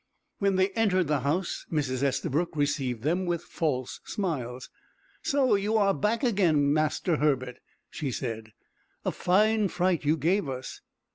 [0.39, 2.01] When they entered the house Mrs.
[2.01, 4.71] Estabrook received them with false smiles.
[5.21, 7.59] "So you are back again, Master Herbert,"
[7.91, 8.53] she said.
[9.05, 10.81] "A fine fright you gave us!"